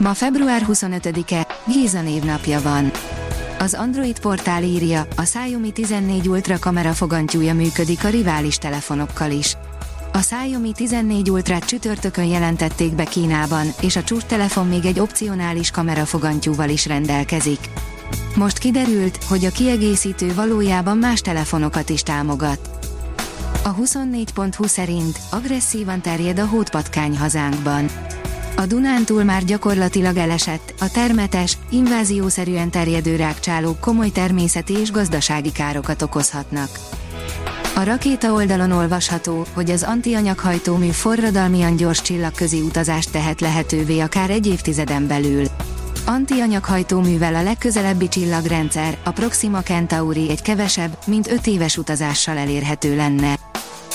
[0.00, 2.90] Ma február 25-e, Géza névnapja van.
[3.58, 9.56] Az Android portál írja, a Xiaomi 14 Ultra kamera fogantyúja működik a rivális telefonokkal is.
[10.12, 16.68] A Xiaomi 14 Ultra csütörtökön jelentették be Kínában, és a csúcstelefon még egy opcionális kamerafogantyúval
[16.68, 17.60] is rendelkezik.
[18.36, 22.70] Most kiderült, hogy a kiegészítő valójában más telefonokat is támogat.
[23.64, 27.86] A 24.20 szerint agresszívan terjed a hótpatkány hazánkban.
[28.60, 36.02] A Dunántúl már gyakorlatilag elesett, a termetes, inváziószerűen terjedő rákcsálók komoly természeti és gazdasági károkat
[36.02, 36.68] okozhatnak.
[37.76, 44.46] A rakéta oldalon olvasható, hogy az antianyaghajtómű forradalmian gyors csillagközi utazást tehet lehetővé akár egy
[44.46, 45.44] évtizeden belül.
[46.06, 53.49] Antianyaghajtóművel a legközelebbi csillagrendszer, a Proxima Centauri egy kevesebb, mint 5 éves utazással elérhető lenne.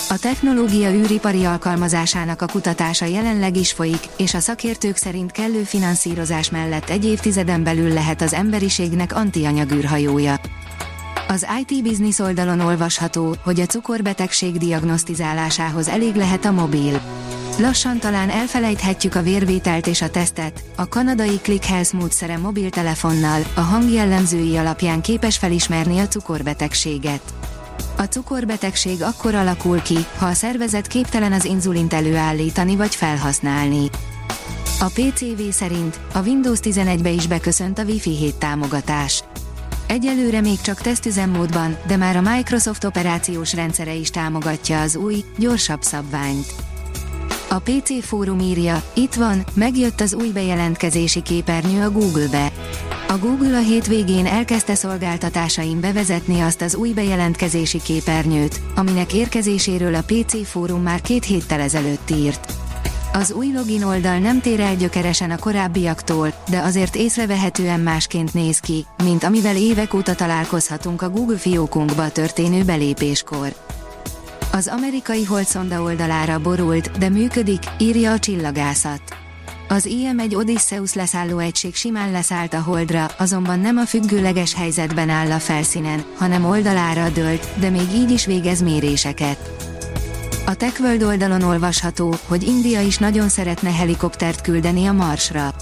[0.09, 6.49] A technológia űripari alkalmazásának a kutatása jelenleg is folyik, és a szakértők szerint kellő finanszírozás
[6.49, 10.39] mellett egy évtizeden belül lehet az emberiségnek antianyagűrhajója.
[11.27, 17.01] Az IT Business oldalon olvasható, hogy a cukorbetegség diagnosztizálásához elég lehet a mobil.
[17.59, 23.61] Lassan talán elfelejthetjük a vérvételt és a tesztet, a kanadai Click Health módszere mobiltelefonnal, a
[23.61, 27.33] hangjellemzői alapján képes felismerni a cukorbetegséget.
[27.97, 33.89] A cukorbetegség akkor alakul ki, ha a szervezet képtelen az inzulint előállítani vagy felhasználni.
[34.79, 39.23] A PCV szerint a Windows 11-be is beköszönt a Wi-Fi 7 támogatás.
[39.87, 45.81] Egyelőre még csak tesztüzemmódban, de már a Microsoft operációs rendszere is támogatja az új, gyorsabb
[45.81, 46.53] szabványt.
[47.49, 52.51] A PC fórum írja, itt van, megjött az új bejelentkezési képernyő a Google-be.
[53.07, 60.03] A Google a hétvégén elkezdte szolgáltatásain bevezetni azt az új bejelentkezési képernyőt, aminek érkezéséről a
[60.05, 62.53] PC fórum már két héttel ezelőtt írt.
[63.13, 68.59] Az új login oldal nem tér el gyökeresen a korábbiaktól, de azért észrevehetően másként néz
[68.59, 73.55] ki, mint amivel évek óta találkozhatunk a Google fiókunkba történő belépéskor.
[74.51, 79.24] Az amerikai holdszonda oldalára borult, de működik, írja a csillagászat.
[79.67, 85.31] Az IM-1 Odysseus leszálló egység simán leszállt a holdra, azonban nem a függőleges helyzetben áll
[85.31, 89.51] a felszínen, hanem oldalára dőlt, de még így is végez méréseket.
[90.45, 95.53] A TechWorld oldalon olvasható, hogy India is nagyon szeretne helikoptert küldeni a Marsra.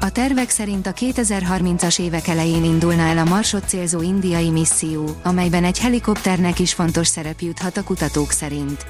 [0.00, 5.64] A tervek szerint a 2030-as évek elején indulna el a Marsot célzó indiai misszió, amelyben
[5.64, 8.86] egy helikopternek is fontos szerep juthat a kutatók szerint.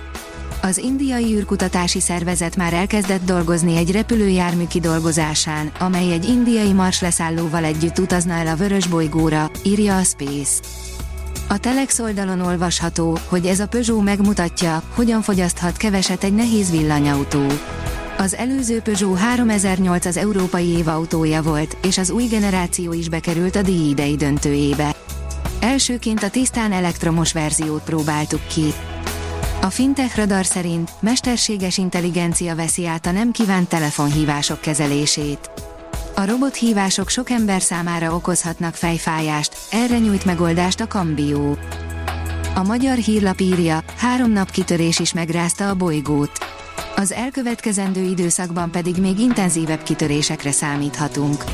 [0.67, 7.65] Az indiai űrkutatási szervezet már elkezdett dolgozni egy repülőjármű kidolgozásán, amely egy indiai Mars leszállóval
[7.65, 10.63] együtt utazna el a vörös bolygóra, írja a Space.
[11.49, 17.47] A Telex oldalon olvasható, hogy ez a Peugeot megmutatja, hogyan fogyaszthat keveset egy nehéz villanyautó.
[18.19, 23.57] Az előző Peugeot 3008 az európai év autója volt, és az új generáció is bekerült
[23.57, 24.95] a díj idei döntőjébe.
[25.61, 28.73] Elsőként a tisztán elektromos verziót próbáltuk ki.
[29.61, 35.51] A Fintech Radar szerint mesterséges intelligencia veszi át a nem kívánt telefonhívások kezelését.
[36.15, 41.55] A robothívások sok ember számára okozhatnak fejfájást, erre nyújt megoldást a Cambio.
[42.55, 46.31] A magyar hírlap írja, három nap kitörés is megrázta a bolygót.
[46.97, 51.45] Az elkövetkezendő időszakban pedig még intenzívebb kitörésekre számíthatunk.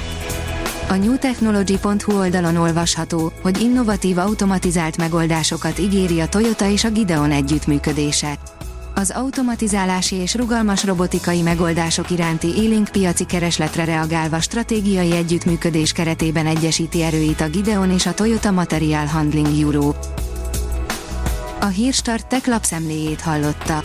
[0.89, 8.39] A newtechnology.hu oldalon olvasható, hogy innovatív automatizált megoldásokat ígéri a Toyota és a Gideon együttműködése.
[8.95, 17.03] Az automatizálási és rugalmas robotikai megoldások iránti élénk piaci keresletre reagálva stratégiai együttműködés keretében egyesíti
[17.03, 19.93] erőit a Gideon és a Toyota Material Handling Euro.
[21.61, 23.85] A Hírstart tech lapszemléjét hallotta.